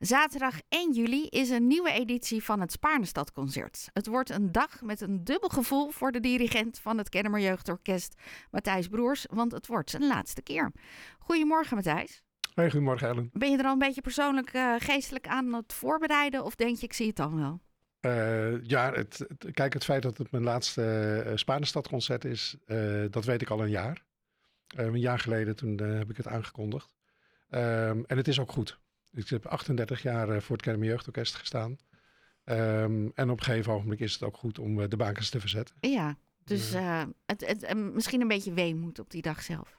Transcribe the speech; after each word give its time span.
Zaterdag 0.00 0.60
1 0.68 0.92
juli 0.92 1.26
is 1.26 1.50
een 1.50 1.66
nieuwe 1.66 1.92
editie 1.92 2.42
van 2.42 2.60
het 2.60 2.72
Spaarnestadconcert. 2.72 3.90
Het 3.92 4.06
wordt 4.06 4.30
een 4.30 4.52
dag 4.52 4.82
met 4.82 5.00
een 5.00 5.24
dubbel 5.24 5.48
gevoel 5.48 5.90
voor 5.90 6.12
de 6.12 6.20
dirigent 6.20 6.78
van 6.78 6.98
het 6.98 7.08
Kennemer 7.08 7.40
Jeugdorkest, 7.40 8.14
Matthijs 8.50 8.88
Broers, 8.88 9.26
want 9.30 9.52
het 9.52 9.66
wordt 9.66 9.90
zijn 9.90 10.06
laatste 10.06 10.42
keer. 10.42 10.72
Goedemorgen 11.18 11.76
Matthijs. 11.76 12.22
Hey, 12.54 12.70
goedemorgen 12.70 13.08
Ellen. 13.08 13.30
Ben 13.32 13.50
je 13.50 13.58
er 13.58 13.64
al 13.64 13.72
een 13.72 13.78
beetje 13.78 14.00
persoonlijk 14.00 14.54
uh, 14.54 14.74
geestelijk 14.78 15.26
aan 15.26 15.54
het 15.54 15.72
voorbereiden 15.72 16.44
of 16.44 16.54
denk 16.54 16.76
je 16.76 16.86
ik 16.86 16.92
zie 16.92 17.06
het 17.06 17.16
dan 17.16 17.36
wel? 17.36 17.60
Uh, 18.00 18.64
ja, 18.64 18.92
het, 18.92 19.24
het, 19.28 19.52
kijk, 19.52 19.72
het 19.72 19.84
feit 19.84 20.02
dat 20.02 20.18
het 20.18 20.30
mijn 20.30 20.44
laatste 20.44 21.24
uh, 21.26 21.32
Spaarnestadconcert 21.36 22.24
is, 22.24 22.56
dat 23.10 23.24
weet 23.24 23.42
ik 23.42 23.50
al 23.50 23.62
een 23.62 23.70
jaar. 23.70 24.04
een 24.66 25.00
jaar 25.00 25.18
geleden 25.18 25.56
toen 25.56 25.78
heb 25.78 26.10
ik 26.10 26.16
het 26.16 26.26
aangekondigd. 26.26 26.90
Um, 27.50 28.04
en 28.06 28.16
het 28.16 28.28
is 28.28 28.40
ook 28.40 28.52
goed. 28.52 28.80
Ik 29.12 29.28
heb 29.28 29.46
38 29.46 30.02
jaar 30.02 30.28
eh, 30.28 30.40
voor 30.40 30.56
het 30.56 30.64
Kermis 30.64 30.88
Jeugdorkest 30.88 31.34
gestaan. 31.34 31.78
Um, 32.44 33.12
en 33.14 33.30
op 33.30 33.38
een 33.38 33.44
gegeven 33.44 33.72
ogenblik 33.72 34.00
is 34.00 34.12
het 34.12 34.22
ook 34.22 34.36
goed 34.36 34.58
om 34.58 34.80
eh, 34.80 34.88
de 34.88 34.96
bakens 34.96 35.30
te 35.30 35.40
verzetten. 35.40 35.76
Ja, 35.80 36.16
dus 36.44 36.74
uh, 36.74 37.02
het, 37.26 37.46
het, 37.46 37.76
misschien 37.76 38.20
een 38.20 38.28
beetje 38.28 38.52
weemoed 38.52 38.98
op 38.98 39.10
die 39.10 39.22
dag 39.22 39.42
zelf. 39.42 39.78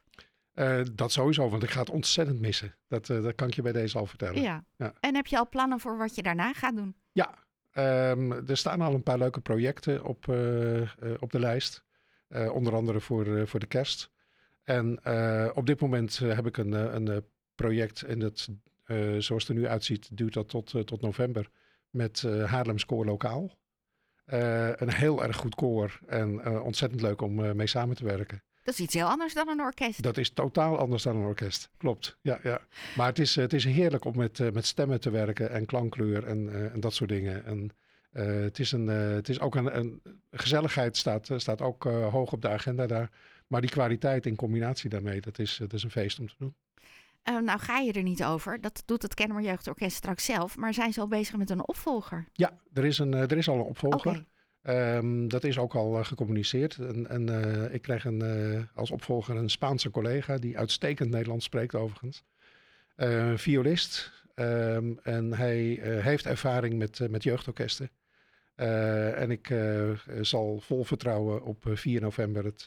Uh, 0.55 0.81
dat 0.93 1.11
sowieso, 1.11 1.49
want 1.49 1.63
ik 1.63 1.69
ga 1.69 1.79
het 1.79 1.89
ontzettend 1.89 2.39
missen. 2.39 2.75
Dat, 2.87 3.09
uh, 3.09 3.23
dat 3.23 3.35
kan 3.35 3.47
ik 3.47 3.53
je 3.53 3.61
bij 3.61 3.71
deze 3.71 3.97
al 3.97 4.05
vertellen. 4.05 4.41
Ja. 4.41 4.65
ja. 4.75 4.93
En 4.99 5.15
heb 5.15 5.27
je 5.27 5.37
al 5.37 5.49
plannen 5.49 5.79
voor 5.79 5.97
wat 5.97 6.15
je 6.15 6.23
daarna 6.23 6.53
gaat 6.53 6.75
doen? 6.75 6.95
Ja, 7.11 7.37
um, 8.11 8.31
er 8.31 8.57
staan 8.57 8.81
al 8.81 8.93
een 8.93 9.03
paar 9.03 9.17
leuke 9.17 9.41
projecten 9.41 10.03
op, 10.03 10.27
op 11.19 11.31
de 11.31 11.39
lijst. 11.39 11.83
onder 12.29 12.75
andere 12.75 12.99
voor, 12.99 13.47
voor 13.47 13.59
de 13.59 13.65
kerst. 13.65 14.11
En 14.63 14.99
op 15.55 15.65
dit 15.65 15.81
moment 15.81 16.17
heb 16.17 16.47
ik 16.47 16.57
een, 16.57 16.71
een 16.71 17.25
project 17.55 18.01
en 18.01 18.19
dat 18.19 18.49
eh, 18.83 19.15
zoals 19.17 19.47
het 19.47 19.47
er 19.47 19.61
nu 19.61 19.67
uitziet, 19.67 20.17
duurt 20.17 20.33
dat 20.33 20.49
tot, 20.49 20.73
eh, 20.73 20.81
tot 20.81 21.01
november 21.01 21.49
met 21.89 22.23
uh, 22.25 22.51
Haarlems 22.51 22.85
Koor 22.85 23.05
Lokaal. 23.05 23.59
een 24.25 24.93
heel 24.93 25.23
erg 25.23 25.35
goed 25.35 25.55
koor 25.55 25.99
en 26.07 26.61
ontzettend 26.61 27.01
leuk 27.01 27.21
om 27.21 27.55
mee 27.55 27.67
samen 27.67 27.95
te 27.95 28.03
werken. 28.03 28.43
Dat 28.63 28.73
is 28.73 28.79
iets 28.79 28.93
heel 28.93 29.07
anders 29.07 29.33
dan 29.33 29.47
een 29.47 29.59
orkest. 29.59 30.03
Dat 30.03 30.17
is 30.17 30.29
totaal 30.29 30.77
anders 30.77 31.03
dan 31.03 31.15
een 31.15 31.25
orkest. 31.25 31.69
Klopt. 31.77 32.17
Ja, 32.21 32.39
ja. 32.43 32.61
Maar 32.95 33.07
het 33.07 33.19
is, 33.19 33.35
het 33.35 33.53
is 33.53 33.63
heerlijk 33.63 34.05
om 34.05 34.17
met, 34.17 34.53
met 34.53 34.65
stemmen 34.65 34.99
te 34.99 35.09
werken 35.09 35.49
en 35.49 35.65
klankkleur 35.65 36.23
en, 36.23 36.71
en 36.73 36.79
dat 36.79 36.93
soort 36.93 37.09
dingen. 37.09 37.45
En 37.45 37.71
uh, 38.13 38.41
het, 38.41 38.59
is 38.59 38.71
een, 38.71 38.87
uh, 38.87 39.09
het 39.09 39.29
is 39.29 39.39
ook 39.39 39.55
een, 39.55 39.77
een 39.77 40.01
gezelligheid 40.31 40.97
staat, 40.97 41.29
staat 41.35 41.61
ook 41.61 41.85
uh, 41.85 42.07
hoog 42.07 42.31
op 42.31 42.41
de 42.41 42.49
agenda 42.49 42.87
daar. 42.87 43.09
Maar 43.47 43.61
die 43.61 43.69
kwaliteit 43.69 44.25
in 44.25 44.35
combinatie 44.35 44.89
daarmee, 44.89 45.21
dat 45.21 45.39
is, 45.39 45.57
dat 45.57 45.73
is 45.73 45.83
een 45.83 45.91
feest 45.91 46.19
om 46.19 46.27
te 46.27 46.35
doen. 46.37 46.55
Uh, 47.29 47.39
nou 47.39 47.59
ga 47.59 47.77
je 47.77 47.93
er 47.93 48.03
niet 48.03 48.23
over. 48.23 48.61
Dat 48.61 48.83
doet 48.85 49.01
het 49.01 49.13
Kennemer 49.13 49.43
Jeugdorkest 49.43 49.95
straks 49.95 50.25
zelf. 50.25 50.57
Maar 50.57 50.73
zijn 50.73 50.93
ze 50.93 50.99
al 50.99 51.07
bezig 51.07 51.37
met 51.37 51.49
een 51.49 51.67
opvolger? 51.67 52.27
Ja, 52.33 52.59
er 52.73 52.85
is, 52.85 52.97
een, 52.97 53.13
er 53.13 53.37
is 53.37 53.49
al 53.49 53.55
een 53.55 53.61
opvolger. 53.61 54.25
Okay. 54.61 54.97
Um, 54.97 55.27
dat 55.27 55.43
is 55.43 55.57
ook 55.57 55.75
al 55.75 55.97
uh, 55.97 56.05
gecommuniceerd. 56.05 56.77
En, 56.77 57.09
en 57.09 57.29
uh, 57.29 57.73
ik 57.73 57.81
krijg 57.81 58.05
een, 58.05 58.69
als 58.75 58.91
opvolger 58.91 59.35
een 59.35 59.49
Spaanse 59.49 59.89
collega 59.89 60.37
die 60.37 60.57
uitstekend 60.57 61.09
Nederlands 61.09 61.45
spreekt 61.45 61.75
overigens. 61.75 62.23
Violist. 63.35 64.23
Um, 64.35 64.99
en 65.03 65.33
hij 65.33 65.79
heeft 65.83 66.25
ervaring 66.25 66.77
met, 66.77 67.09
met 67.09 67.23
jeugdorkesten. 67.23 67.89
en 68.55 69.31
ik 69.31 69.53
zal 70.21 70.59
vol 70.59 70.83
vertrouwen 70.83 71.43
op 71.43 71.65
4 71.73 72.01
november 72.01 72.45
het 72.45 72.65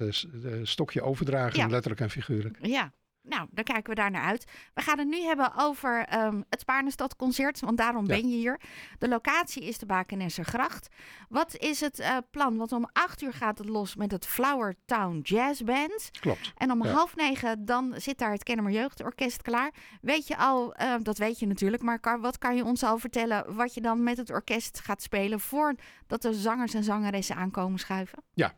stokje 0.62 1.02
overdragen, 1.02 1.58
ja. 1.58 1.66
letterlijk 1.66 2.00
en 2.00 2.11
figuurlijk. 2.11 2.58
Ja, 2.61 2.92
nou, 3.25 3.48
dan 3.50 3.64
kijken 3.64 3.89
we 3.91 3.94
daar 3.94 4.11
naar 4.11 4.25
uit. 4.25 4.44
We 4.75 4.83
gaan 4.83 4.98
het 4.98 5.08
nu 5.08 5.20
hebben 5.20 5.53
over 5.56 6.14
um, 6.19 6.44
het 6.48 6.61
Spaarnestadconcert, 6.61 7.61
want 7.61 7.78
daarom 7.78 8.06
ja. 8.06 8.14
ben 8.14 8.28
je 8.28 8.36
hier. 8.36 8.61
De 8.98 9.08
locatie 9.08 9.64
is 9.64 9.78
de 9.78 9.86
Bakenessergracht. 9.86 10.89
Wat 11.28 11.56
is 11.56 11.80
het 11.80 11.98
uh, 11.98 12.17
plan? 12.30 12.56
Want 12.56 12.72
om 12.72 12.89
acht 12.92 13.22
uur 13.22 13.33
gaat 13.33 13.58
het 13.58 13.69
los 13.69 13.97
met 13.97 14.11
het 14.11 14.27
Flower 14.27 14.75
Town 14.84 15.19
Jazz 15.22 15.62
Band. 15.62 16.11
Klopt. 16.20 16.52
En 16.57 16.70
om 16.70 16.85
ja. 16.85 16.90
half 16.90 17.17
negen 17.17 17.64
dan 17.64 17.95
zit 17.96 18.18
daar 18.18 18.33
het 18.33 18.42
Kennemer 18.42 18.73
Jeugdorkest 18.73 19.42
klaar. 19.42 19.73
Weet 20.01 20.27
je 20.27 20.36
al, 20.36 20.74
uh, 20.80 20.95
dat 21.02 21.18
weet 21.18 21.39
je 21.39 21.46
natuurlijk, 21.46 21.83
maar 21.83 22.01
Car, 22.01 22.20
wat 22.20 22.39
kan 22.39 22.56
je 22.56 22.64
ons 22.64 22.83
al 22.83 22.98
vertellen 22.98 23.55
wat 23.55 23.74
je 23.74 23.80
dan 23.80 24.02
met 24.02 24.17
het 24.17 24.30
orkest 24.30 24.80
gaat 24.80 25.02
spelen 25.02 25.41
voordat 25.41 26.23
de 26.23 26.35
zangers 26.35 26.74
en 26.74 26.85
zangeressen 26.85 27.36
aankomen 27.36 27.79
schuiven? 27.79 28.23
Ja. 28.35 28.55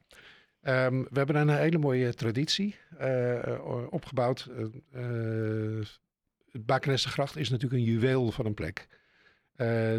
Um, 0.69 1.03
we 1.03 1.19
hebben 1.19 1.37
een 1.37 1.56
hele 1.56 1.78
mooie 1.78 2.15
traditie 2.15 2.77
uh, 3.00 3.87
opgebouwd. 3.91 4.49
Uh, 4.94 5.81
is 7.34 7.50
natuurlijk 7.50 7.72
een 7.72 7.82
juweel 7.82 8.31
van 8.31 8.47
een 8.47 8.54
plek. 8.54 8.88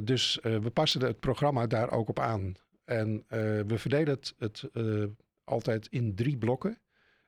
dus 0.03 0.39
we 0.41 0.69
passen 0.73 1.01
het 1.01 1.19
programma 1.19 1.67
daar 1.67 1.91
ook 1.91 2.09
op 2.09 2.19
aan. 2.19 2.53
En 2.85 3.23
we 3.67 3.77
verdelen 3.77 4.07
het, 4.07 4.33
het 4.37 4.69
altijd 5.43 5.87
in 5.89 6.15
drie 6.15 6.37
blokken. 6.37 6.77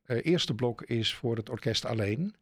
Eerste 0.05 0.55
blok 0.55 0.81
is 0.81 1.13
voor 1.15 1.35
het 1.35 1.49
orkest 1.49 1.85
alleen. 1.85 2.35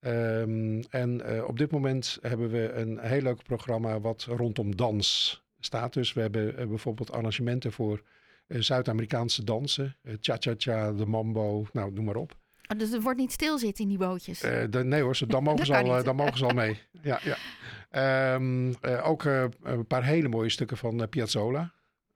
Um, 0.00 0.82
en 0.90 1.44
op 1.46 1.58
dit 1.58 1.70
moment 1.70 2.18
hebben 2.20 2.50
we 2.50 2.72
een 2.72 2.98
heel 2.98 3.22
leuk 3.22 3.42
programma 3.42 4.00
wat 4.00 4.22
rondom 4.22 4.76
dans 4.76 5.42
staat. 5.60 5.92
Dus 5.92 6.12
we 6.12 6.20
hebben 6.20 6.68
bijvoorbeeld 6.68 7.12
arrangementen 7.12 7.72
voor 7.72 8.02
Zuid-Amerikaanse 8.48 9.44
dansen. 9.44 9.96
Uh, 10.02 10.14
Cha-cha-cha, 10.20 10.92
de 10.92 11.06
mambo, 11.06 11.66
nou 11.72 11.92
noem 11.92 12.04
maar 12.04 12.16
op. 12.16 12.36
Oh, 12.66 12.78
dus 12.78 12.92
er 12.92 13.00
wordt 13.00 13.18
niet 13.18 13.32
stilzitten 13.32 13.84
in 13.84 13.90
die 13.90 13.98
bootjes? 13.98 14.44
Uh, 14.44 14.64
de, 14.70 14.84
nee 14.84 15.02
hoor, 15.02 15.18
dan 15.26 15.42
mogen, 15.48 15.66
ze 15.66 15.76
al, 15.76 16.02
dan 16.02 16.16
mogen 16.16 16.38
ze 16.38 16.44
al 16.44 16.54
mee. 16.54 16.78
Ja, 17.02 17.20
ja. 17.22 18.34
Um, 18.34 18.74
ook 19.02 19.24
een 19.24 19.86
paar 19.86 20.04
hele 20.04 20.28
mooie 20.28 20.48
stukken 20.48 20.76
van 20.76 21.08
Piazzolla. 21.08 21.72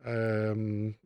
Um, 0.06 0.98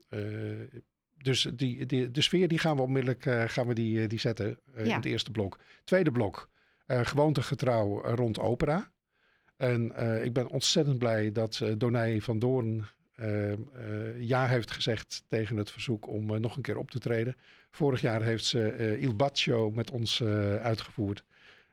dus 1.17 1.51
die, 1.55 1.87
die, 1.87 2.11
de 2.11 2.21
sfeer 2.21 2.49
die 2.49 2.59
gaan 2.59 2.77
we 2.77 2.83
onmiddellijk 2.83 3.51
gaan 3.51 3.67
we 3.67 3.75
die, 3.75 4.07
die 4.07 4.19
zetten 4.19 4.59
ja. 4.75 4.83
in 4.83 4.91
het 4.91 5.05
eerste 5.05 5.31
blok. 5.31 5.59
Tweede 5.85 6.11
blok, 6.11 6.49
gewoontegetrouw 6.87 8.15
rond 8.15 8.39
opera. 8.39 8.91
En 9.57 9.93
ik 10.25 10.33
ben 10.33 10.49
ontzettend 10.49 10.99
blij 10.99 11.33
dat 11.33 11.63
Donij 11.77 12.21
van 12.21 12.39
Doorn 12.39 12.77
uh, 12.77 12.83
uh, 12.83 12.87
ja 14.19 14.47
heeft 14.47 14.71
gezegd 14.71 15.25
tegen 15.29 15.57
het 15.57 15.71
verzoek 15.71 16.09
om 16.09 16.31
uh, 16.31 16.41
nog 16.41 16.57
een 16.57 16.63
keer 16.63 16.77
op 16.77 16.91
te 16.91 16.99
treden. 16.99 17.37
Vorig 17.71 18.01
jaar 18.01 18.23
heeft 18.23 18.45
ze 18.45 18.97
Il 19.01 19.17
Baccio 19.17 19.71
met 19.71 19.91
ons 19.91 20.23
uitgevoerd. 20.63 21.25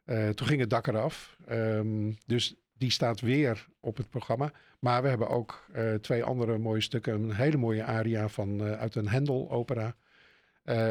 toen 0.05 0.47
ging 0.47 0.59
het 0.59 0.69
dak 0.69 0.87
eraf. 0.87 1.37
Um, 1.49 2.17
dus 2.25 2.55
die 2.77 2.91
staat 2.91 3.19
weer 3.19 3.67
op 3.79 3.97
het 3.97 4.09
programma. 4.09 4.51
Maar 4.79 5.01
we 5.01 5.07
hebben 5.07 5.29
ook 5.29 5.65
twee 6.01 6.23
andere 6.23 6.57
mooie 6.57 6.81
stukken. 6.81 7.13
Een 7.13 7.33
hele 7.33 7.57
mooie 7.57 7.83
aria 7.83 8.27
van, 8.27 8.61
uit 8.61 8.95
een 8.95 9.07
Hendel-opera. 9.07 9.95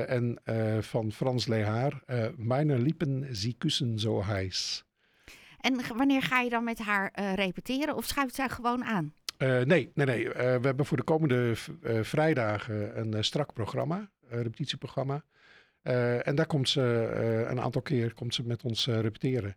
en 0.06 0.38
van 0.80 1.12
Frans 1.12 1.46
Lehaar. 1.46 2.02
Meine 2.36 2.78
Lippen, 2.78 3.36
sie 3.36 3.54
kussen 3.58 3.98
zo 3.98 4.24
heiß. 4.24 4.84
En 5.60 5.80
wanneer 5.96 6.22
ga 6.22 6.40
je 6.40 6.50
dan 6.50 6.64
met 6.64 6.78
haar 6.78 7.34
repeteren? 7.34 7.96
Of 7.96 8.04
schuift 8.04 8.34
zij 8.34 8.48
gewoon 8.48 8.84
aan? 8.84 9.14
Uh, 9.38 9.62
nee, 9.62 9.90
nee, 9.94 10.06
nee. 10.06 10.24
Uh, 10.24 10.32
we 10.34 10.42
hebben 10.42 10.86
voor 10.86 10.96
de 10.96 11.02
komende 11.02 11.54
uh, 11.82 12.02
vrijdagen 12.02 12.98
een 12.98 13.24
strak 13.24 13.52
programma, 13.52 14.10
een 14.28 14.42
repetitieprogramma. 14.42 15.24
en 16.22 16.34
daar 16.34 16.46
komt 16.46 16.68
ze 16.68 16.80
een 17.48 17.60
aantal 17.60 17.82
keer 17.82 18.14
komt 18.14 18.34
ze 18.34 18.46
met 18.46 18.62
ons 18.62 18.86
repeteren 18.86 19.56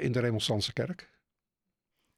in 0.00 0.12
de 0.12 0.20
Remonstrantse 0.20 0.72
kerk. 0.72 1.10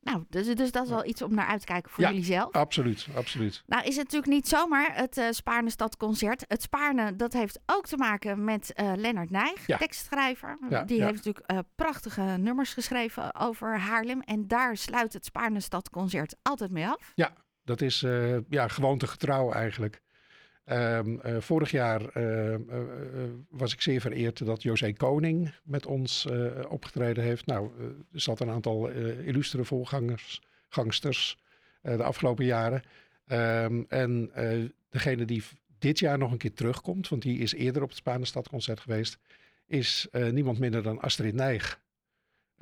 Nou, 0.01 0.25
dus, 0.29 0.55
dus 0.55 0.73
dat 0.73 0.85
is 0.85 0.91
wel 0.91 1.05
iets 1.05 1.23
om 1.23 1.35
naar 1.35 1.47
uit 1.47 1.61
te 1.61 1.67
kijken 1.67 1.91
voor 1.91 2.05
ja, 2.05 2.11
jullie 2.11 2.25
zelf. 2.25 2.53
absoluut, 2.53 3.07
absoluut. 3.15 3.63
Nou 3.67 3.83
is 3.83 3.97
het 3.97 4.05
natuurlijk 4.05 4.33
niet 4.33 4.49
zomaar 4.49 4.97
het 4.97 5.17
uh, 5.17 5.27
Spaarne 5.31 5.71
Stadconcert. 5.71 6.45
Het 6.49 6.63
Spaarne, 6.63 7.17
dat 7.17 7.33
heeft 7.33 7.61
ook 7.67 7.87
te 7.87 7.97
maken 7.97 8.45
met 8.45 8.73
uh, 8.81 8.93
Lennart 8.97 9.31
Nijg, 9.31 9.67
ja. 9.67 9.77
tekstschrijver. 9.77 10.59
Ja, 10.69 10.83
Die 10.83 11.03
heeft 11.03 11.15
natuurlijk 11.15 11.53
uh, 11.53 11.59
prachtige 11.75 12.23
nummers 12.23 12.73
geschreven 12.73 13.35
over 13.35 13.79
Haarlem. 13.79 14.21
En 14.21 14.49
daar 14.49 14.77
sluit 14.77 15.13
het 15.13 15.25
Spaarne 15.25 15.61
Stadconcert 15.61 16.37
altijd 16.43 16.71
mee 16.71 16.87
af. 16.87 17.13
Ja, 17.15 17.33
dat 17.63 17.81
is 17.81 18.01
ja, 18.49 18.69
gewoontegetrouw 18.69 19.53
eigenlijk. 19.53 20.01
Um, 20.73 21.21
uh, 21.27 21.41
vorig 21.41 21.71
jaar 21.71 22.17
uh, 22.17 22.51
uh, 22.53 22.59
was 23.49 23.73
ik 23.73 23.81
zeer 23.81 24.01
vereerd 24.01 24.47
dat 24.47 24.63
José 24.63 24.93
Koning 24.93 25.55
met 25.65 25.87
ons 25.87 26.29
opgetreden 26.69 27.25
heeft. 27.25 27.47
Nou, 27.47 27.71
er 28.13 28.21
zat 28.21 28.41
een 28.41 28.51
aantal 28.51 28.89
illustere 28.89 29.65
volgangers, 29.65 30.43
gangsters 30.69 31.39
de 31.83 32.03
afgelopen 32.03 32.45
jaren. 32.45 32.83
Um, 33.27 33.87
en 33.89 34.31
degene 34.91 35.25
die 35.25 35.43
dit 35.79 35.99
jaar 35.99 36.19
nog 36.19 36.33
een 36.33 36.39
keer 36.39 36.55
terugkomt, 36.55 37.09
want 37.09 37.23
die 37.23 37.39
is 37.39 37.55
eerder 37.55 37.83
op 37.83 37.89
het 37.89 37.99
Spanenstadconcert 37.99 38.81
geweest, 38.81 39.19
is 39.67 40.09
niemand 40.31 40.59
minder 40.59 40.83
dan 40.83 41.01
Astrid 41.01 41.35
Nijg. 41.35 41.81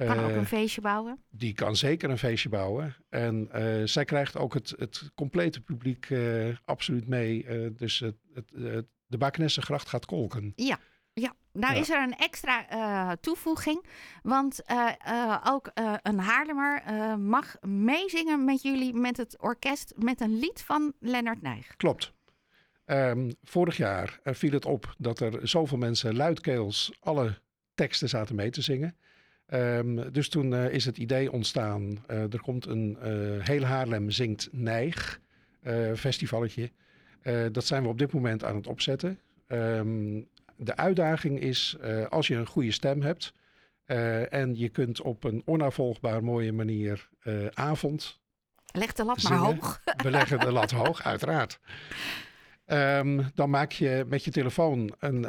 Kan 0.07 0.19
ook 0.19 0.31
een 0.31 0.47
feestje 0.47 0.81
bouwen? 0.81 1.23
Die 1.31 1.55
kan 1.55 1.77
zeker 1.77 2.11
een 2.11 2.19
feestje 2.19 2.49
bouwen. 2.49 2.97
En 3.09 3.49
uh, 3.55 3.83
zij 3.85 4.05
krijgt 4.05 4.37
ook 4.37 4.55
het, 4.55 4.75
het 4.77 5.11
complete 5.15 5.61
publiek 5.61 6.11
uh, 6.11 6.57
absoluut 6.65 7.09
mee. 7.09 7.47
Dus 7.73 7.99
het, 7.99 8.17
het, 8.35 8.87
de 9.07 9.19
Bakenessengracht 9.19 9.89
gaat 9.89 10.07
kolken. 10.07 10.53
Ja, 10.57 10.79
ja. 11.13 11.35
nou 11.53 11.77
is 11.77 11.91
er 11.91 12.03
een 12.03 12.17
extra 12.17 12.73
uh, 12.73 13.13
toevoeging. 13.21 13.85
Want 14.23 14.61
uh, 14.71 15.37
ook 15.45 15.71
een 16.03 16.19
Haarlemmer 16.19 16.83
mag 17.19 17.57
meezingen 17.61 18.45
met 18.45 18.63
jullie, 18.63 18.95
met 18.95 19.17
het 19.17 19.41
orkest, 19.41 19.95
met 19.97 20.21
een 20.21 20.39
lied 20.39 20.63
van 20.63 20.93
Lennart 21.01 21.43
Nijg. 21.43 21.77
Klopt. 21.77 22.13
Um, 22.87 23.31
vorig 23.43 23.77
jaar 23.77 24.21
viel 24.25 24.53
het 24.53 24.65
op 24.65 24.95
dat 24.99 25.21
er 25.21 25.49
zoveel 25.49 25.79
mensen 25.79 26.17
luidkeels 26.17 26.93
alle 27.01 27.41
teksten 27.75 28.09
zaten 28.09 28.35
mee 28.35 28.51
te 28.51 28.63
zingen. 28.63 28.97
Um, 29.55 30.13
dus 30.13 30.29
toen 30.29 30.55
is 30.55 30.85
het 30.85 30.99
idee 30.99 31.33
ontstaan, 31.33 32.05
er 32.07 32.41
komt 32.41 32.67
een 32.67 32.97
heel 33.43 33.63
Haarlem 33.63 34.11
zingt 34.11 34.49
Nijg 34.53 35.21
festivalletje. 35.97 36.71
dat 37.53 37.65
zijn 37.65 37.83
we 37.83 37.89
op 37.89 37.99
dit 37.99 38.13
moment 38.13 38.45
aan 38.45 38.57
het 38.57 38.67
opzetten. 38.67 39.19
Um, 39.49 40.29
de 40.59 40.77
uitdaging 40.77 41.41
is, 41.41 41.77
uh, 41.81 42.07
als 42.07 42.27
je 42.27 42.35
een 42.35 42.47
goede 42.47 42.73
stem 42.73 43.03
hebt 43.03 43.33
uh, 43.87 44.33
en 44.33 44.57
je 44.57 44.69
kunt 44.69 45.01
op 45.01 45.25
een 45.25 45.43
onafvolgbaar 45.45 46.25
mooie 46.25 46.53
manier 46.53 47.09
uh, 47.23 47.47
avond. 47.53 48.21
Leg 48.73 48.93
de 48.93 49.05
lat 49.05 49.21
zingen. 49.21 49.39
maar 49.39 49.47
hoog. 49.47 49.81
We 50.03 50.11
leggen 50.11 50.39
de 50.39 50.53
lat 50.53 50.71
hoog, 50.71 51.03
uiteraard. 51.03 51.61
Um, 52.73 53.31
dan 53.35 53.51
maak 53.51 53.73
je 53.73 54.05
met 54.09 54.25
je 54.25 54.31
telefoon 54.31 54.95
een 54.99 55.25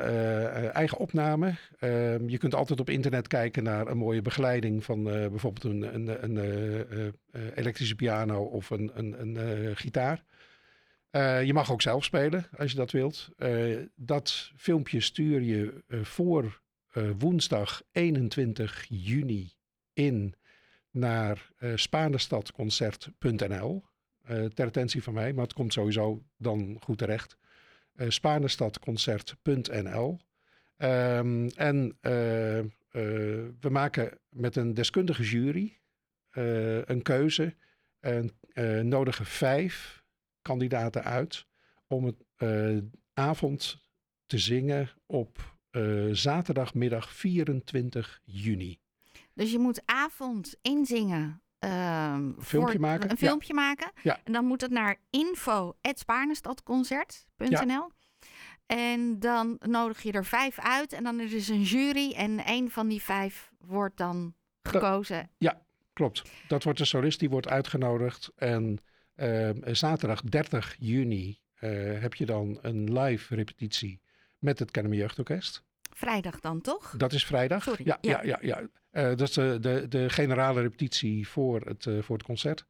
eigen 0.71 0.97
opname. 0.97 1.53
Um, 1.79 2.29
je 2.29 2.37
kunt 2.37 2.55
altijd 2.55 2.79
op 2.79 2.89
internet 2.89 3.27
kijken 3.27 3.63
naar 3.63 3.87
een 3.87 3.97
mooie 3.97 4.21
begeleiding 4.21 4.83
van 4.83 5.03
bijvoorbeeld 5.03 5.63
een, 5.63 5.95
een, 5.95 6.37
een 6.37 7.13
elektrische 7.55 7.95
piano 7.95 8.43
of 8.43 8.69
een, 8.69 8.91
een, 8.93 9.75
gitaar. 9.75 10.23
Je 11.45 11.51
mag 11.53 11.71
ook 11.71 11.81
zelf 11.81 12.03
spelen 12.03 12.45
als 12.57 12.71
je 12.71 12.77
dat 12.77 12.91
wilt. 12.91 13.29
Dat 13.95 14.51
filmpje 14.57 15.01
stuur 15.01 15.41
je 15.41 15.83
voor 15.89 16.61
woensdag 17.17 17.81
21 17.91 18.85
juni 18.89 19.53
in 19.93 20.35
naar 20.91 21.51
uh. 21.59 21.73
Ter 24.53 24.65
attentie 24.65 25.03
van 25.03 25.13
mij, 25.13 25.33
maar 25.33 25.43
het 25.43 25.53
komt 25.53 25.73
sowieso 25.73 26.23
dan 26.37 26.77
goed 26.83 26.97
terecht. 26.97 27.37
Uh, 27.95 28.09
Spaanestadconcert.nl. 28.09 30.19
Um, 30.77 31.47
en 31.47 31.97
we 33.59 33.69
maken 33.69 34.19
met 34.29 34.55
een 34.55 34.73
deskundige 34.73 35.23
jury 35.23 35.79
een 36.85 37.01
keuze. 37.01 37.55
En 37.99 38.31
nodigen 38.89 39.25
vijf 39.25 40.03
kandidaten 40.41 41.03
uit 41.03 41.45
om 41.87 42.05
het 42.05 42.25
avond 43.13 43.81
te 44.25 44.37
zingen 44.37 44.89
op 45.05 45.57
zaterdagmiddag 46.11 47.13
24 47.13 48.21
juni. 48.23 48.79
Dus 49.33 49.51
je 49.51 49.59
moet 49.59 49.81
avond 49.85 50.55
inzingen. 50.61 51.41
Een 51.59 52.35
filmpje 52.39 52.79
maken. 52.79 53.09
Een 53.09 53.17
filmpje 53.17 53.53
maken. 53.53 53.91
Ja. 54.03 54.19
En 54.23 54.33
dan 54.33 54.45
moet 54.45 54.61
het 54.61 54.71
naar 54.71 54.97
info.spaarnestadconcert.nl. 55.09 57.47
Ja. 57.47 57.89
En 58.65 59.19
dan 59.19 59.57
nodig 59.59 60.01
je 60.01 60.11
er 60.11 60.25
vijf 60.25 60.59
uit. 60.59 60.93
En 60.93 61.03
dan 61.03 61.19
is 61.19 61.31
er 61.31 61.37
dus 61.37 61.47
een 61.47 61.61
jury. 61.61 62.13
En 62.13 62.41
een 62.45 62.71
van 62.71 62.87
die 62.87 63.01
vijf 63.01 63.51
wordt 63.57 63.97
dan 63.97 64.33
gekozen. 64.61 65.29
ja, 65.37 65.61
klopt. 65.93 66.21
Dat 66.47 66.63
wordt 66.63 66.79
de 66.79 66.85
solist 66.85 67.19
die 67.19 67.29
wordt 67.29 67.47
uitgenodigd. 67.47 68.31
En 68.35 68.79
uh, 69.15 69.49
zaterdag 69.63 70.21
30 70.21 70.75
juni 70.79 71.39
uh, 71.59 72.01
heb 72.01 72.13
je 72.13 72.25
dan 72.25 72.59
een 72.61 72.99
live 72.99 73.35
repetitie 73.35 74.01
met 74.37 74.59
het 74.59 74.71
Kennemer 74.71 74.97
Jeugdorkest. 74.97 75.63
Vrijdag 75.99 76.39
dan 76.39 76.61
toch? 76.61 76.93
Dat 76.97 77.13
is 77.13 77.25
vrijdag. 77.25 77.63
Sorry. 77.63 77.81
Ja, 77.85 77.97
ja, 78.01 78.23
ja. 78.23 78.37
ja, 78.41 78.61
uh, 78.61 78.67
dat 78.91 79.21
is 79.21 79.33
de, 79.33 79.57
de, 79.61 79.87
de, 79.87 80.09
generale 80.09 80.61
repetitie 80.61 81.27
voor 81.27 81.61
het, 81.61 81.87
voor 82.01 82.17
het 82.17 82.25
concert. 82.25 82.65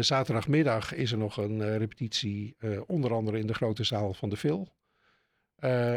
zaterdagmiddag 0.00 0.94
is 0.94 1.12
er 1.12 1.18
nog 1.18 1.36
een 1.36 1.78
repetitie, 1.78 2.56
onder 2.86 3.12
andere 3.12 3.38
in 3.38 3.46
de 3.46 3.54
grote 3.54 3.84
zaal 3.84 4.14
van 4.14 4.28
de 4.28 4.36
Vil. 4.36 4.68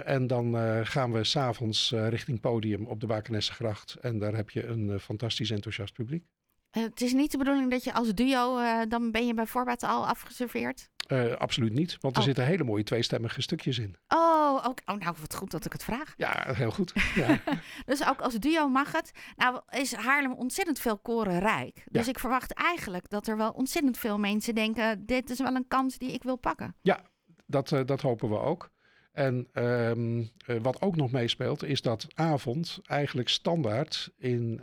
en 0.06 0.27
dan 0.27 0.56
gaan 0.85 1.12
we 1.12 1.23
s'avonds 1.23 1.91
richting 1.91 2.39
podium 2.39 2.85
op 2.85 3.00
de 3.00 3.07
Wakenessengracht. 3.07 3.94
En 3.94 4.19
daar 4.19 4.35
heb 4.35 4.50
je 4.50 4.65
een 4.65 5.00
fantastisch 5.00 5.51
enthousiast 5.51 5.94
publiek. 5.94 6.25
Het 6.69 7.01
is 7.01 7.13
niet 7.13 7.31
de 7.31 7.38
bedoeling 7.38 7.71
dat 7.71 7.83
je 7.83 7.94
als 7.94 8.13
duo, 8.13 8.59
dan 8.88 9.12
ben 9.12 9.27
je 9.27 9.33
bij 9.33 9.45
voorbaat 9.45 9.83
al 9.83 10.07
afgeserveerd? 10.07 10.89
Uh, 11.11 11.35
absoluut 11.35 11.73
niet, 11.73 11.97
want 11.99 12.13
er 12.13 12.19
oh. 12.19 12.27
zitten 12.27 12.45
hele 12.45 12.63
mooie 12.63 12.83
tweestemmige 12.83 13.41
stukjes 13.41 13.79
in. 13.79 13.95
Oh, 14.07 14.65
ook, 14.65 14.81
oh, 14.85 14.95
nou 14.95 15.15
wat 15.19 15.35
goed 15.35 15.51
dat 15.51 15.65
ik 15.65 15.71
het 15.71 15.83
vraag. 15.83 16.13
Ja, 16.17 16.53
heel 16.53 16.71
goed. 16.71 16.93
Ja. 17.15 17.39
dus 17.85 18.07
ook 18.07 18.21
als 18.21 18.33
duo 18.33 18.67
mag 18.67 18.91
het. 18.91 19.11
Nou 19.35 19.61
is 19.69 19.93
Haarlem 19.93 20.33
ontzettend 20.33 20.79
veel 20.79 20.97
korenrijk. 20.97 21.83
Dus 21.85 22.07
ik 22.07 22.19
verwacht 22.19 22.53
eigenlijk 22.53 23.09
dat 23.09 23.27
er 23.27 23.37
wel 23.37 23.51
ontzettend 23.51 23.97
veel 23.97 24.17
mensen 24.17 24.55
denken... 24.55 25.05
dit 25.05 25.29
is 25.29 25.39
wel 25.39 25.55
een 25.55 25.67
kans 25.67 25.97
die 25.97 26.11
ik 26.11 26.23
wil 26.23 26.35
pakken. 26.35 26.75
Ja, 26.81 27.01
dat, 27.45 27.69
dat 27.85 28.01
hopen 28.01 28.29
we 28.29 28.39
ook. 28.39 28.71
En 29.11 29.47
um, 29.53 30.29
wat 30.61 30.81
ook 30.81 30.95
nog 30.95 31.11
meespeelt, 31.11 31.63
is 31.63 31.81
dat 31.81 32.07
avond 32.13 32.79
eigenlijk 32.83 33.29
standaard 33.29 34.11
in 34.17 34.61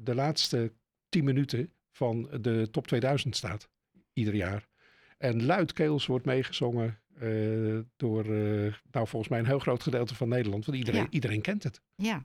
de 0.00 0.14
laatste 0.14 0.72
10 1.08 1.24
minuten 1.24 1.72
van 1.90 2.28
de 2.40 2.68
top 2.70 2.86
2000 2.86 3.36
staat. 3.36 3.68
Ieder 4.12 4.34
jaar. 4.34 4.70
En 5.22 5.44
luidkeels 5.44 6.06
wordt 6.06 6.24
meegezongen 6.24 6.98
uh, 7.22 7.78
door, 7.96 8.26
uh, 8.26 8.74
nou 8.90 9.06
volgens 9.08 9.28
mij 9.28 9.38
een 9.38 9.46
heel 9.46 9.58
groot 9.58 9.82
gedeelte 9.82 10.14
van 10.14 10.28
Nederland. 10.28 10.66
Want 10.66 10.78
iedereen, 10.78 11.06
iedereen 11.10 11.40
kent 11.40 11.62
het. 11.62 11.80
Ja. 11.96 12.24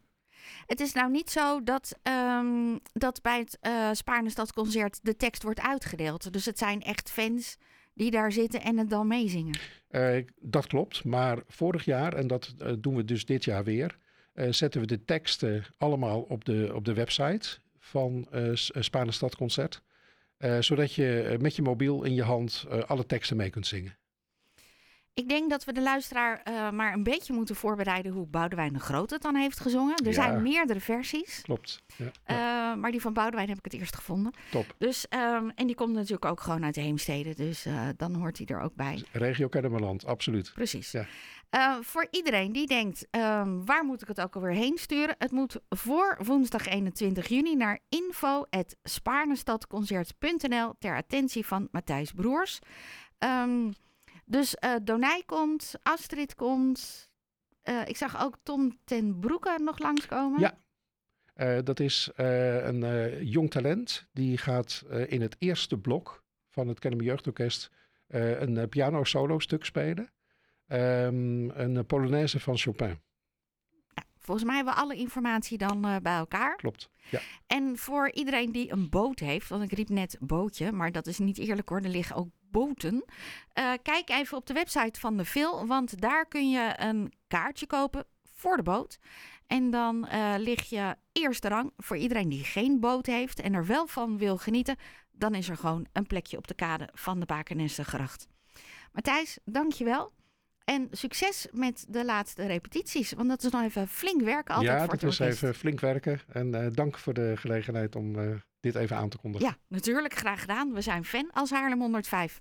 Het 0.65 0.79
is 0.79 0.93
nou 0.93 1.11
niet 1.11 1.29
zo 1.29 1.63
dat, 1.63 1.99
um, 2.03 2.79
dat 2.93 3.21
bij 3.21 3.39
het 3.39 3.57
uh, 3.61 3.89
Spaarnestadconcert 3.91 4.99
de 5.01 5.15
tekst 5.15 5.43
wordt 5.43 5.59
uitgedeeld. 5.59 6.33
Dus 6.33 6.45
het 6.45 6.57
zijn 6.57 6.81
echt 6.81 7.09
fans 7.09 7.57
die 7.93 8.11
daar 8.11 8.31
zitten 8.31 8.61
en 8.61 8.77
het 8.77 8.89
dan 8.89 9.07
meezingen. 9.07 9.59
dat 10.41 10.67
klopt, 10.67 11.03
maar 11.03 11.39
vorig 11.47 11.85
jaar, 11.85 12.13
en 12.13 12.27
dat 12.27 12.53
doen 12.79 12.95
we 12.95 13.05
dus 13.05 13.25
dit 13.25 13.43
jaar 13.43 13.63
weer, 13.63 13.97
zetten 14.49 14.81
we 14.81 14.87
de 14.87 15.03
teksten 15.03 15.65
allemaal 15.77 16.21
op 16.21 16.45
de, 16.45 16.71
op 16.73 16.85
de 16.85 16.93
website 16.93 17.57
van 17.79 18.27
uh, 18.33 18.49
Spaanse 18.53 19.13
Stadconcert. 19.13 19.81
Uh, 20.39 20.61
zodat 20.61 20.93
je 20.93 21.35
met 21.39 21.55
je 21.55 21.61
mobiel 21.61 22.03
in 22.03 22.13
je 22.13 22.23
hand 22.23 22.65
alle 22.85 23.05
teksten 23.05 23.37
mee 23.37 23.49
kunt 23.49 23.67
zingen. 23.67 23.97
Ik 25.17 25.29
denk 25.29 25.49
dat 25.49 25.63
we 25.63 25.73
de 25.73 25.81
luisteraar 25.81 26.41
maar 26.73 26.93
een 26.93 27.03
beetje 27.03 27.33
moeten 27.33 27.55
voorbereiden 27.55 28.11
hoe 28.11 28.27
Boudewijn 28.27 28.73
de 28.73 28.79
Groot 28.79 29.09
het 29.09 29.21
dan 29.21 29.35
heeft 29.35 29.59
gezongen. 29.59 30.05
Er 30.05 30.13
zijn 30.13 30.41
meerdere 30.41 30.79
versies. 30.79 31.41
Klopt. 31.41 31.83
Ja, 32.25 32.75
maar 32.75 32.91
die 32.91 33.01
van 33.01 33.13
Boudewijn 33.13 33.47
heb 33.47 33.57
ik 33.57 33.63
het 33.63 33.73
eerst 33.73 33.95
gevonden. 33.95 34.33
Top. 34.51 34.75
Dus, 34.77 35.05
um, 35.09 35.51
en 35.55 35.67
die 35.67 35.75
komt 35.75 35.93
natuurlijk 35.93 36.25
ook 36.25 36.41
gewoon 36.41 36.63
uit 36.63 36.75
de 36.75 36.81
Heemstede. 36.81 37.35
Dus 37.35 37.65
dan 37.97 38.15
hoort 38.15 38.37
hij 38.37 38.47
er 38.47 38.61
ook 38.61 38.75
bij. 38.75 39.03
Regio 39.11 39.47
Kennemerland, 39.47 40.05
absoluut. 40.05 40.51
Precies. 40.53 40.91
Ja. 40.91 41.05
Voor 41.81 42.07
iedereen 42.11 42.51
die 42.51 42.67
denkt, 42.67 43.07
um, 43.11 43.65
waar 43.65 43.85
moet 43.85 44.01
ik 44.01 44.07
het 44.07 44.21
ook 44.21 44.35
alweer 44.35 44.53
heen 44.53 44.77
sturen? 44.77 45.15
Het 45.17 45.31
moet 45.31 45.59
voor 45.69 46.17
woensdag 46.23 46.67
21 46.67 47.27
juni 47.27 47.55
naar 47.55 47.79
info.spaarnestadconcert.nl 47.89 50.73
ter 50.79 50.95
attentie 50.95 51.45
van 51.45 51.67
Matthijs 51.71 52.11
Broers. 52.11 52.59
Um, 53.19 53.73
dus 54.27 54.55
uh, 54.63 54.75
Donij 54.83 55.23
komt, 55.25 55.73
Astrid 55.83 56.35
komt. 56.35 57.09
Uh, 57.63 57.87
ik 57.87 57.97
zag 57.97 58.23
ook 58.23 58.37
Tom 58.43 58.77
ten 58.83 59.19
Broeke 59.19 59.59
nog 59.63 59.79
langskomen. 59.79 60.39
Ja, 60.39 61.61
dat 61.61 61.79
is 61.79 62.09
een 62.15 63.25
jong 63.25 63.49
talent. 63.49 64.07
Die 64.11 64.37
gaat 64.37 64.83
in 65.07 65.21
het 65.21 65.35
eerste 65.39 65.77
blok 65.77 66.23
van 66.49 66.67
het 66.67 66.79
Kennemer 66.79 67.05
Jeugdorkest 67.05 67.71
een 68.07 68.69
piano 68.69 69.03
solo 69.03 69.39
stuk 69.39 69.65
spelen. 69.65 70.09
Um, 70.67 71.49
een 71.49 71.85
Polonaise 71.85 72.39
van 72.39 72.57
Chopin. 72.57 72.99
volgens 74.27 74.45
mij 74.47 74.55
hebben 74.55 74.73
we 74.73 74.79
alle 74.79 74.95
informatie 74.95 75.57
dan 75.57 75.85
uh, 75.85 75.95
bij 76.01 76.17
elkaar. 76.17 76.55
Klopt. 76.55 76.89
Ja. 77.09 77.19
En 77.47 77.77
voor 77.77 78.11
iedereen 78.11 78.51
die 78.51 78.71
een 78.71 78.89
boot 78.89 79.19
heeft, 79.19 79.49
want 79.49 79.63
ik 79.63 79.71
riep 79.71 79.89
net 79.89 80.17
bootje, 80.19 80.71
maar 80.71 80.91
dat 80.91 81.07
is 81.07 81.17
niet 81.17 81.37
eerlijk 81.37 81.69
hoor, 81.69 81.81
er 81.81 81.89
liggen 81.89 82.15
ook 82.15 82.29
boten. 82.51 82.93
Uh, 83.59 83.73
kijk 83.83 84.09
even 84.09 84.37
op 84.37 84.45
de 84.45 84.53
website 84.53 84.99
van 84.99 85.17
de 85.17 85.25
Vil, 85.25 85.67
want 85.67 86.01
daar 86.01 86.27
kun 86.27 86.49
je 86.49 86.73
een 86.77 87.13
kaartje 87.27 87.67
kopen 87.67 88.05
voor 88.33 88.57
de 88.57 88.63
boot. 88.63 88.99
En 89.47 89.69
dan 89.69 90.07
uh, 90.13 90.33
lig 90.37 90.69
je 90.69 90.95
eerste 91.11 91.47
rang 91.47 91.71
voor 91.77 91.97
iedereen 91.97 92.29
die 92.29 92.43
geen 92.43 92.79
boot 92.79 93.05
heeft 93.05 93.39
en 93.39 93.53
er 93.53 93.65
wel 93.65 93.87
van 93.87 94.17
wil 94.17 94.37
genieten. 94.37 94.75
Dan 95.11 95.35
is 95.35 95.49
er 95.49 95.57
gewoon 95.57 95.87
een 95.93 96.07
plekje 96.07 96.37
op 96.37 96.47
de 96.47 96.53
kade 96.53 96.89
van 96.93 97.19
de 97.19 97.25
Bakernessengracht. 97.25 98.27
Matthijs, 98.91 99.37
dankjewel. 99.45 100.11
En 100.63 100.87
succes 100.91 101.47
met 101.51 101.85
de 101.89 102.05
laatste 102.05 102.45
repetities. 102.45 103.13
Want 103.13 103.29
dat 103.29 103.43
is 103.43 103.51
nog 103.51 103.61
even 103.61 103.87
flink 103.87 104.21
werken 104.21 104.55
altijd 104.55 104.73
ja, 104.73 104.83
voor 104.83 104.91
het 104.91 105.01
dat 105.01 105.11
is 105.11 105.19
even 105.19 105.55
flink 105.55 105.79
werken. 105.79 106.19
En 106.27 106.47
uh, 106.47 106.67
dank 106.71 106.97
voor 106.97 107.13
de 107.13 107.33
gelegenheid 107.37 107.95
om 107.95 108.15
dit 108.71 108.81
even 108.81 108.97
aan 108.97 109.09
te 109.09 109.17
kondigen. 109.17 109.47
Ja, 109.47 109.55
natuurlijk. 109.67 110.13
Graag 110.13 110.41
gedaan. 110.41 110.73
We 110.73 110.81
zijn 110.81 111.05
fan 111.05 111.29
als 111.31 111.49
Haarlem 111.49 111.79
105. 111.79 112.39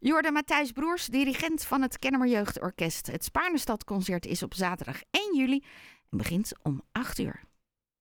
Jorde 0.00 0.30
Matthijs 0.30 0.72
Broers, 0.72 1.06
dirigent 1.06 1.64
van 1.64 1.82
het 1.82 1.98
Kennemer 1.98 2.28
Jeugdorkest. 2.28 3.06
Het 3.06 3.24
Spaarnestadconcert 3.24 4.26
is 4.26 4.42
op 4.42 4.54
zaterdag 4.54 5.00
1 5.10 5.36
juli. 5.36 5.64
begint 6.10 6.52
om 6.62 6.82
8 6.92 7.18
uur. 7.18 7.48